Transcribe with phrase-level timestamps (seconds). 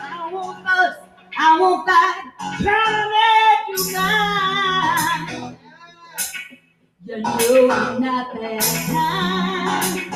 [0.00, 0.64] I won't
[1.38, 2.22] I won't fight,
[2.58, 2.74] to
[3.14, 5.58] make you mine.
[7.04, 10.14] You know I'm not that kind.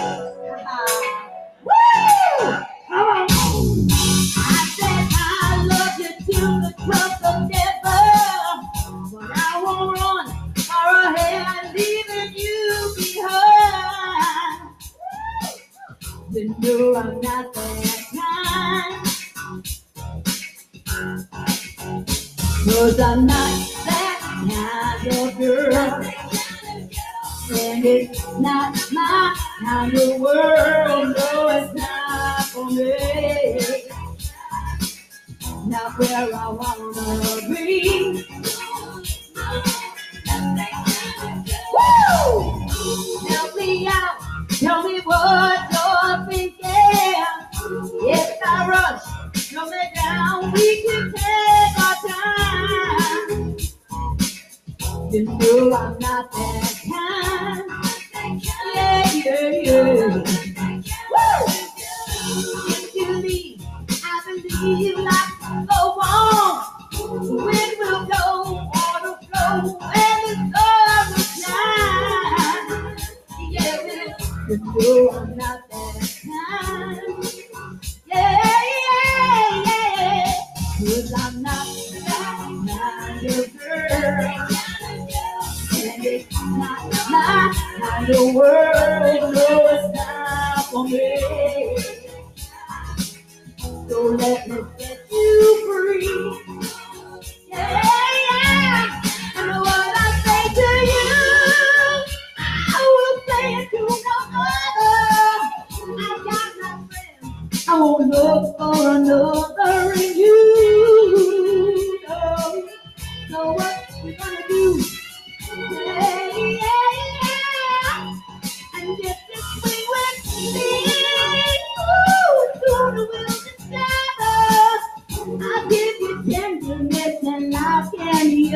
[4.37, 6.13] I said I love you
[6.63, 7.49] the cross of
[9.13, 14.75] but I won't run far ahead, leaving you behind.
[16.33, 19.08] You know I'm not that kind.
[22.79, 24.21] Cause I'm not that
[25.03, 25.75] kind of girl.
[27.51, 31.17] And it's not my kind of world.
[31.19, 33.83] No, it's not for me.
[35.67, 38.25] Not where I wanna be.
[41.75, 42.69] Woo!
[43.29, 44.21] Help me out.
[44.51, 44.98] Tell me
[74.49, 75.68] Thank you.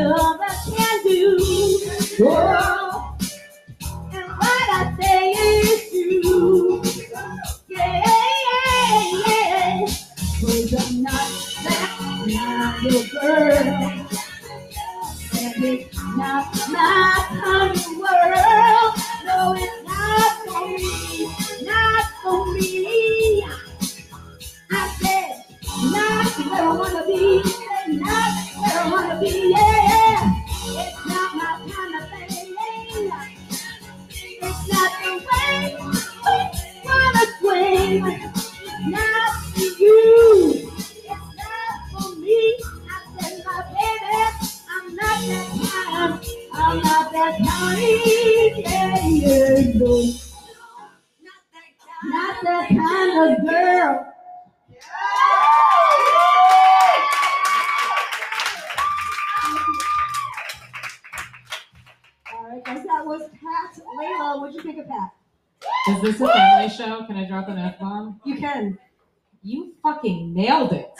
[0.02, 1.38] Any other can do.
[2.20, 3.16] Oh,
[4.12, 6.82] and what I say is true.
[7.68, 8.04] Yeah,
[9.26, 9.86] yeah,
[10.78, 11.30] I'm not
[11.64, 11.90] that
[12.32, 14.08] kind of girl.
[15.34, 18.94] And it's not my kind of world.
[19.24, 21.64] No, it's not for me.
[21.64, 23.44] Not for me.
[24.70, 25.44] I said,
[25.92, 27.42] not where I wanna be,
[27.98, 29.91] not where I wanna be, yeah.
[30.74, 32.28] It's not my kind of thing.
[34.42, 35.76] It's not the way
[36.24, 36.36] we
[36.84, 38.02] wanna swing.
[38.90, 40.70] Not for you.
[40.84, 42.56] It's not for me.
[42.90, 44.16] I said, my baby,
[44.70, 46.12] I'm not that kind.
[46.54, 47.82] I'm not that kind.
[48.56, 49.94] Yeah, yeah, no.
[52.04, 54.08] Not that kind of girl.
[62.34, 63.72] All right, guys, that was Pat
[64.88, 65.10] Layla.
[65.86, 66.18] What'd you think of Pat?
[66.18, 67.06] Is this a family show?
[67.06, 68.20] Can I drop an F bomb?
[68.24, 68.78] You can.
[69.42, 70.92] You fucking nailed it.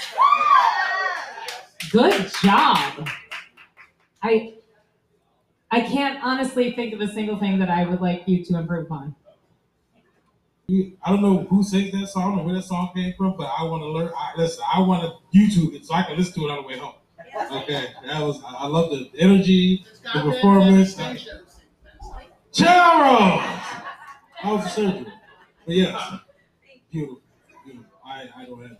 [1.91, 3.09] Good job.
[4.22, 4.54] I
[5.71, 8.91] I can't honestly think of a single thing that I would like you to improve
[8.91, 9.15] on.
[10.71, 13.65] I don't know who sings that song or where that song came from, but I
[13.65, 14.10] want to learn.
[14.16, 16.69] I, listen, I want to YouTube it so I can listen to it on the
[16.69, 16.94] way home.
[17.62, 18.42] Okay, that was.
[18.47, 19.84] I I love the energy,
[20.15, 20.94] the performance.
[22.53, 23.41] Charles,
[24.35, 25.07] how was the surgery?
[25.65, 26.13] But yes,
[26.91, 27.23] beautiful,
[27.65, 27.87] beautiful.
[28.05, 28.77] I, I don't have.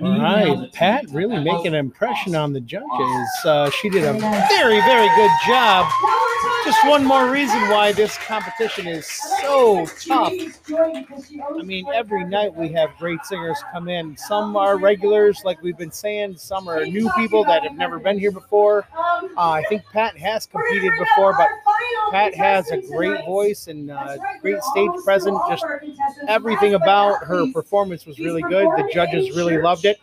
[0.00, 3.28] All right, Pat really making an impression on the judges.
[3.44, 5.90] Uh, she did a very, very good job.
[6.64, 10.32] Just one more reason why this competition is so tough.
[10.72, 14.16] I mean, every night we have great singers come in.
[14.16, 16.36] Some are regulars, like we've been saying.
[16.36, 18.86] Some are new people that have never been here before.
[18.94, 21.48] Uh, I think Pat has competed before, but
[22.12, 25.38] Pat has a great voice and uh, great stage presence.
[25.48, 25.64] Just
[26.28, 28.66] everything about her performance was really good.
[28.76, 29.98] The judges really loved it.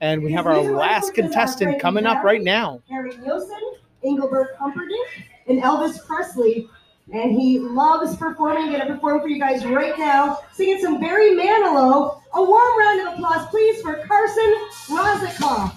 [0.00, 2.80] And we have our last contestant coming up right now.
[2.88, 3.60] Harry Nilsson,
[4.02, 5.08] Engelbert Humperdinck,
[5.46, 6.68] and Elvis Presley.
[7.12, 8.70] And he loves performing.
[8.72, 12.20] Gonna perform for you guys right now, singing some Barry Manilow.
[12.32, 14.54] A warm round of applause, please, for Carson
[14.88, 15.76] Rozikoff.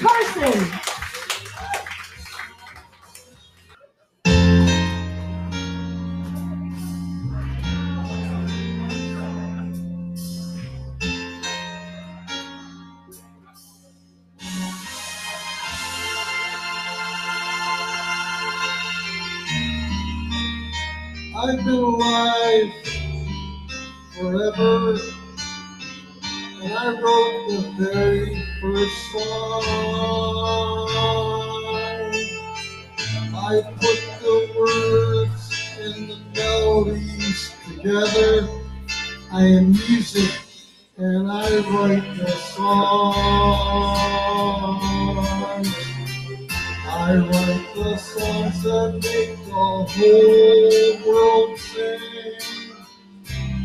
[0.00, 0.95] Carson.
[21.46, 22.72] I've been alive
[24.18, 24.98] forever.
[26.60, 29.66] And I wrote the very first song.
[33.32, 35.44] I put the words
[35.78, 38.32] and the melodies together.
[39.30, 40.32] I am music
[40.96, 43.76] and I write the songs.
[47.06, 52.00] I write the songs that make the whole world sing.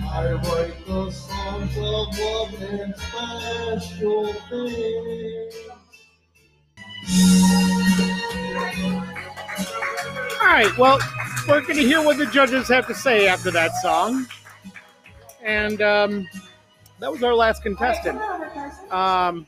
[0.07, 5.55] I write the songs of love and special things.
[10.39, 10.99] All right, well,
[11.47, 14.27] we're going to hear what the judges have to say after that song.
[15.43, 16.27] And um,
[16.99, 18.21] that was our last contestant.
[18.91, 19.47] Um,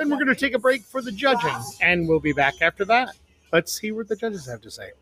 [0.00, 2.86] then we're going to take a break for the judging, and we'll be back after
[2.86, 3.14] that.
[3.52, 4.92] Let's see what the judges have to say.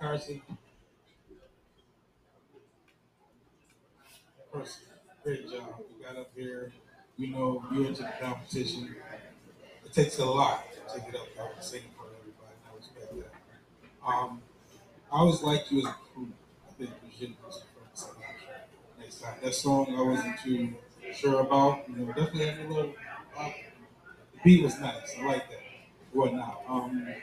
[0.00, 0.42] Carson.
[4.52, 4.82] Carson,
[5.22, 5.62] great job.
[5.78, 6.72] You got up here.
[7.16, 8.96] We know you into the competition.
[9.84, 12.54] It takes a lot to take it up there and sing for everybody.
[12.66, 13.30] I respect
[14.02, 14.08] that.
[14.08, 14.42] Um,
[15.12, 16.28] I always liked you as a crew.
[16.68, 17.60] I think you should do
[17.94, 18.10] some
[18.98, 19.34] next time.
[19.42, 20.74] That song I wasn't too
[21.14, 21.88] sure about.
[21.88, 22.94] You know, definitely had a little.
[23.38, 23.50] Uh,
[24.32, 25.16] the beat was nice.
[25.20, 25.60] I like that.
[26.12, 26.62] Whatnot.
[26.68, 27.14] Um,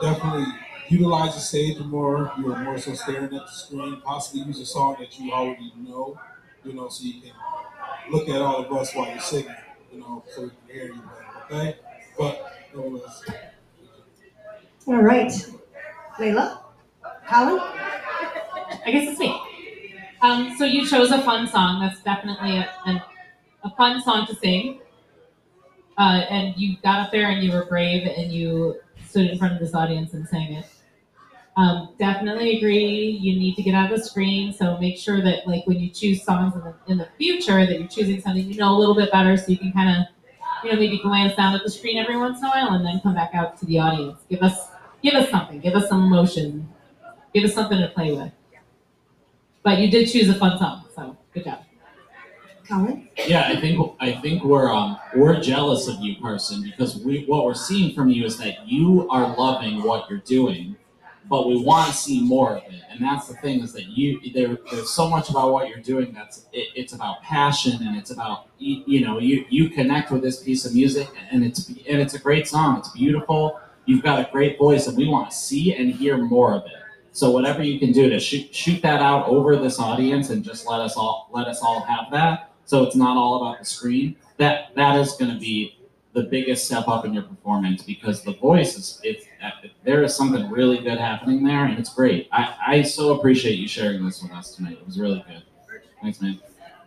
[0.00, 0.46] definitely
[0.88, 2.32] utilize the stage more.
[2.38, 4.00] You are more so staring at the screen.
[4.04, 6.18] Possibly use a song that you already know,
[6.64, 7.32] you know, so you can
[8.10, 9.54] look at all of us while you're singing,
[9.92, 11.02] you know, so we can hear you
[11.48, 11.78] better, okay?
[12.18, 13.22] But nevertheless,
[14.86, 15.30] All right.
[16.18, 16.62] Layla?
[17.28, 17.60] Colin?
[17.60, 19.40] I guess it's me.
[20.20, 21.80] Um, so you chose a fun song.
[21.80, 23.00] That's definitely a, an,
[23.62, 24.80] a fun song to sing.
[25.96, 28.76] Uh, and you got up there and you were brave and you
[29.06, 30.66] stood in front of this audience and sang it.
[31.56, 33.18] Um, definitely agree.
[33.20, 34.52] You need to get out of the screen.
[34.52, 37.78] So make sure that, like, when you choose songs in the, in the future, that
[37.78, 40.06] you're choosing something you know a little bit better, so you can kind of,
[40.62, 43.00] you know, maybe glance down at the screen every once in a while and then
[43.00, 44.20] come back out to the audience.
[44.30, 44.68] Give us,
[45.02, 45.58] give us something.
[45.58, 46.68] Give us some emotion.
[47.34, 48.30] Give us something to play with.
[49.62, 51.60] But you did choose a fun song, so good job.
[52.68, 53.08] Colin?
[53.26, 57.44] Yeah, I think I think we're um we're jealous of you, Carson, because we what
[57.44, 60.76] we're seeing from you is that you are loving what you're doing,
[61.30, 62.82] but we want to see more of it.
[62.90, 66.12] And that's the thing is that you there there's so much about what you're doing
[66.12, 70.22] that's it, it's about passion and it's about you, you know you you connect with
[70.22, 72.78] this piece of music and it's and it's a great song.
[72.78, 73.58] It's beautiful.
[73.86, 76.72] You've got a great voice, and we want to see and hear more of it.
[77.18, 80.68] So whatever you can do to shoot shoot that out over this audience and just
[80.68, 82.52] let us all let us all have that.
[82.64, 84.14] So it's not all about the screen.
[84.36, 85.80] That that is going to be
[86.12, 89.26] the biggest step up in your performance because the voice is it's
[89.82, 92.28] there is something really good happening there and it's great.
[92.30, 94.78] I, I so appreciate you sharing this with us tonight.
[94.80, 95.42] It was really good.
[96.00, 96.38] Thanks, man.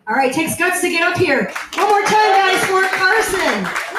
[0.08, 1.52] All right, takes guts to get up here.
[1.74, 3.91] One more time, guys, for Carson.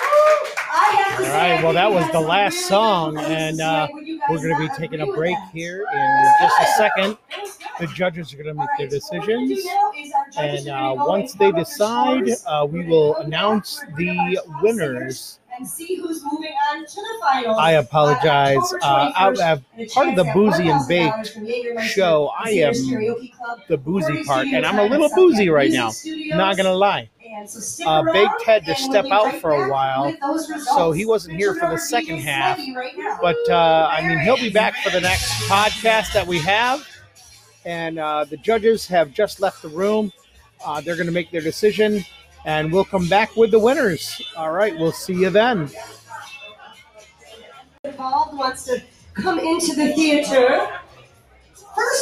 [0.74, 3.62] I have to All right, well, that was the last song, good things to and
[3.62, 6.66] uh, Would you guys we're going to be taking a break here in just a
[6.78, 7.18] second.
[7.30, 7.88] It was good.
[7.88, 9.66] The judges are going to make their right, so what we're gonna do decisions.
[9.66, 13.16] now is our judges And uh, once they count up their decide, uh, we will
[13.18, 15.40] announce back, we're gonna the bring up our top winners.
[15.56, 17.58] And see who's moving on to the finals.
[17.60, 18.74] I apologize.
[18.82, 21.38] Uh, I 21st, have part of the Boozy and Baked
[21.84, 22.32] show.
[22.36, 25.92] I am Singers Karaoke Club, the boozy part, and I'm a little boozy right now.
[26.06, 27.10] Not gonna lie.
[27.48, 30.16] So Uh, Baked had to step out for a while,
[30.76, 32.58] so he wasn't here for the second half.
[32.76, 32.94] Right.
[33.22, 36.88] But uh, I mean, he'll be back for the next podcast that we have.
[37.66, 40.12] And uh, the judges have just left the room.
[40.66, 42.04] Uh, they're going to make their decision,
[42.46, 44.22] and we'll come back with the winners.
[44.36, 45.70] All right, we'll see you then.
[47.84, 48.82] involved wants to
[49.14, 50.68] come into the theater.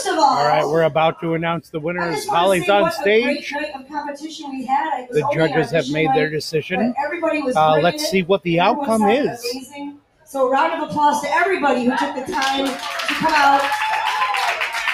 [0.01, 2.25] First of all, All right, we're about to announce the winners.
[2.27, 3.53] Holly's on what a great stage.
[3.87, 5.01] competition we had.
[5.03, 6.95] It was The judges have made their decision.
[7.05, 9.45] Everybody was Uh, let's see what the outcome is.
[9.53, 9.99] Amazing.
[10.25, 13.61] So, a round of applause to everybody who took the time to come out,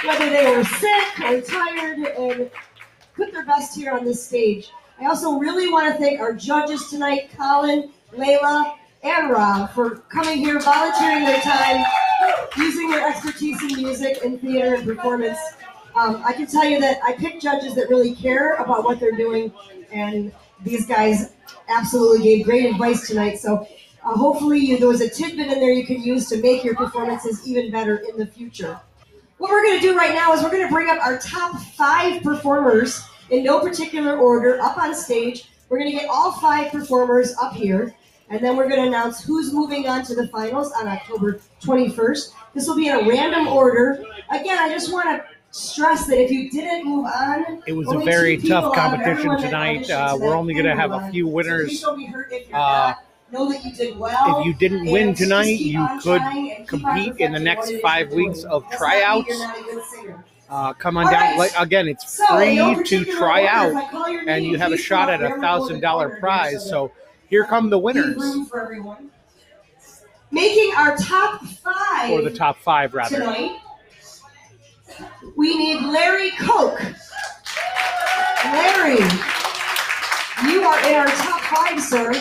[0.03, 2.51] whether they were sick or tired, and
[3.15, 4.71] put their best here on this stage.
[4.99, 8.73] I also really want to thank our judges tonight, Colin, Layla,
[9.03, 11.85] and Rob, for coming here, volunteering their time,
[12.57, 15.37] using your expertise in music and theater and performance.
[15.95, 19.15] Um, I can tell you that I pick judges that really care about what they're
[19.15, 19.51] doing,
[19.91, 20.31] and
[20.63, 21.33] these guys
[21.69, 23.39] absolutely gave great advice tonight.
[23.39, 23.67] So
[24.03, 26.75] uh, hopefully you, there was a tidbit in there you can use to make your
[26.75, 28.79] performances even better in the future.
[29.37, 31.59] What we're going to do right now is we're going to bring up our top
[31.59, 35.49] five performers in no particular order up on stage.
[35.69, 37.93] We're going to get all five performers up here.
[38.29, 42.33] And then we're going to announce who's moving on to the finals on October 21st.
[42.53, 44.03] This will be in a random order.
[44.31, 47.99] Again, I just want to stress that if you didn't move on, It was a
[47.99, 49.89] very tough people out of competition tonight.
[49.89, 51.79] Uh, we're only going to have a few winners.
[51.81, 52.93] don't be hurt if you're Uh.
[53.29, 54.39] Know that you did well.
[54.39, 57.65] If you didn't win tonight, you could trying and keep on compete in the next
[57.65, 58.51] what it is five weeks doing.
[58.53, 59.27] of mean tryouts.
[59.27, 60.25] you're not a good singer.
[60.49, 61.37] Uh, come on All down.
[61.37, 61.51] right.
[61.59, 62.55] Again, it's So, free
[62.85, 65.29] to try out, if I call your and you have a shot at a Everyone
[65.29, 66.63] go in thousand dollar prize.
[66.63, 66.91] so So
[67.29, 69.09] here come the winners, room for everyone.
[70.31, 73.17] Making our top five or the top five rather.
[73.17, 73.59] tonight,
[75.35, 76.79] we need Larry Koch.
[78.45, 78.99] Larry,
[80.49, 82.11] you are in our top five, sir.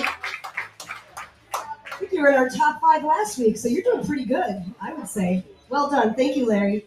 [1.54, 4.62] I think you were in our top five last week, so you're doing pretty good,
[4.80, 5.44] I would say.
[5.68, 6.14] Well done.
[6.14, 6.86] Thank you, Larry.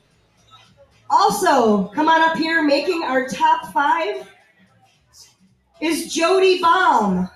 [1.09, 4.27] Also, come on up here, making our top five
[5.81, 7.29] is Jody Baum.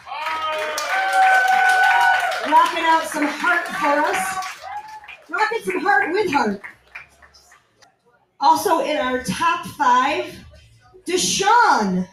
[2.52, 4.20] Rocking out some heart for us.
[5.30, 6.62] Rocking some heart with heart.
[8.40, 10.26] Also in our top five,
[11.08, 12.08] Deshaun.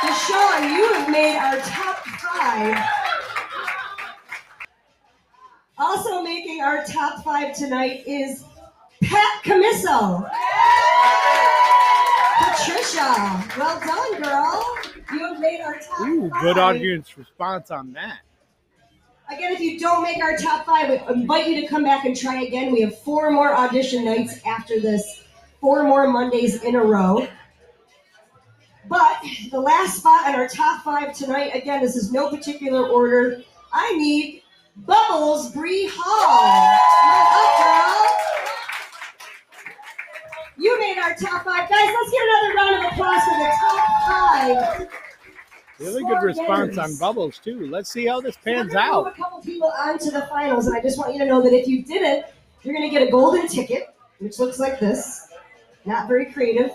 [0.00, 2.84] Deshaun, you have made our top five.
[5.78, 8.44] Also making our top five tonight is
[9.02, 10.28] Pat Camiso.
[12.38, 14.75] Patricia, well done, girl.
[15.12, 16.42] You have made our top Ooh, five.
[16.42, 18.18] good audience response on that.
[19.28, 22.16] Again, if you don't make our top five, we invite you to come back and
[22.16, 22.72] try again.
[22.72, 25.24] We have four more audition nights after this,
[25.60, 27.26] four more Mondays in a row.
[28.88, 33.42] But the last spot in our top five tonight, again, this is no particular order.
[33.72, 34.42] I need
[34.76, 36.78] Bubbles Bree Hall.
[37.08, 38.16] On.
[40.58, 41.68] You made our top five.
[41.68, 44.88] Guys, let's get another round of applause for the top five.
[45.78, 47.68] Really good response on Bubbles too.
[47.68, 49.06] Let's see how this pans move out.
[49.06, 51.52] a couple people on to the finals, and I just want you to know that
[51.52, 52.24] if you didn't,
[52.62, 55.28] you're gonna get a golden ticket, which looks like this.
[55.84, 56.70] Not very creative.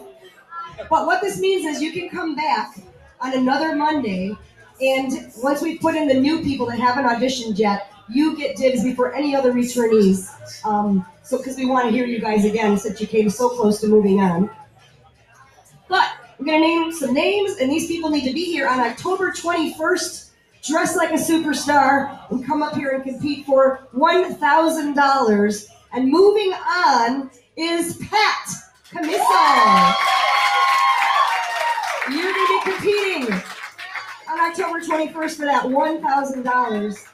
[0.89, 2.77] But what this means is you can come back
[3.20, 4.36] on another Monday,
[4.79, 8.84] and once we put in the new people that haven't auditioned yet, you get dibs
[8.84, 10.29] before any other returnees.
[10.65, 13.79] Um, so, because we want to hear you guys again, since you came so close
[13.81, 14.50] to moving on.
[16.41, 20.31] I'm gonna name some names, and these people need to be here on October 21st,
[20.63, 25.67] dressed like a superstar, and come up here and compete for $1,000.
[25.93, 28.48] And moving on is Pat
[28.89, 29.95] Camiso.
[32.10, 33.33] You're gonna be competing
[34.27, 37.05] on October 21st for that $1,000.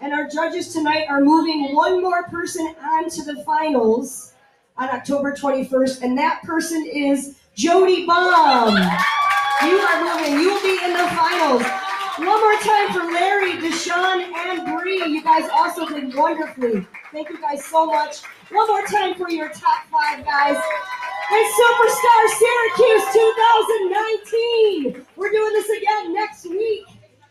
[0.00, 4.32] And our judges tonight are moving one more person on to the finals
[4.78, 8.74] on October 21st, and that person is Jody Baum.
[9.62, 10.40] You are moving.
[10.40, 11.62] You will be in the finals.
[12.18, 15.04] One more time for Larry, Deshaun, and Bree.
[15.04, 16.86] You guys also did wonderfully.
[17.12, 18.22] Thank you guys so much.
[18.50, 20.56] One more time for your top five guys.
[21.30, 23.04] And Superstar Syracuse
[24.94, 25.06] 2019.
[25.16, 26.84] We're doing this again next week.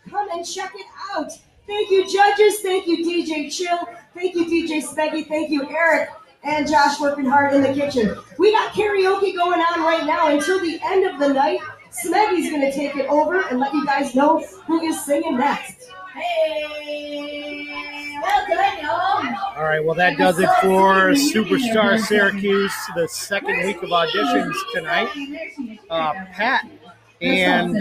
[0.10, 1.32] Come and check it out.
[1.66, 2.60] Thank you, judges.
[2.62, 3.80] Thank you, DJ Chill.
[4.13, 5.28] Thank you, DJ Speggy.
[5.28, 6.10] Thank you, Eric
[6.43, 8.15] and Josh working hard in the kitchen.
[8.38, 11.60] We got karaoke going on right now until the end of the night.
[11.91, 15.89] Smeggy's going to take it over and let you guys know who is singing next.
[16.15, 17.67] Hey,
[18.21, 19.36] well done.
[19.57, 25.10] All right, well, that does it for Superstar Syracuse, the second week of auditions tonight.
[25.89, 26.67] Uh, Pat
[27.21, 27.77] and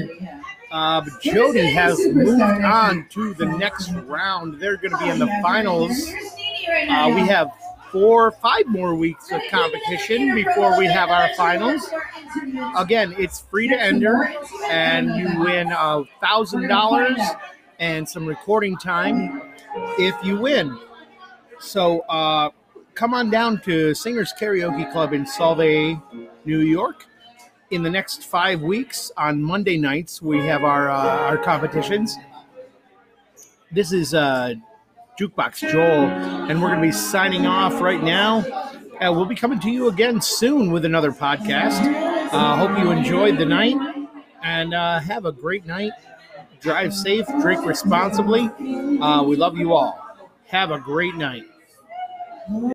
[0.71, 4.61] uh, Jody has moved on to the next round.
[4.61, 5.93] They're going to be in the finals.
[6.89, 7.51] Uh, we have
[7.91, 11.89] four, five more weeks of competition before we have our finals.
[12.77, 14.33] Again, it's free to enter,
[14.71, 17.21] and you win a thousand dollars
[17.79, 19.43] and some recording time
[19.99, 20.79] if you win.
[21.59, 22.51] So uh,
[22.95, 26.01] come on down to Singers Karaoke Club in Solvay,
[26.45, 27.07] New York.
[27.71, 32.17] In the next five weeks, on Monday nights, we have our uh, our competitions.
[33.71, 34.55] This is uh,
[35.21, 36.09] Jukebox Joel,
[36.49, 38.39] and we're going to be signing off right now.
[38.39, 41.79] Uh, we'll be coming to you again soon with another podcast.
[42.33, 43.77] Uh, hope you enjoyed the night
[44.43, 45.93] and uh, have a great night.
[46.61, 48.49] Drive safe, drink responsibly.
[49.03, 49.99] Uh, we love you all.
[50.47, 51.45] Have a great night.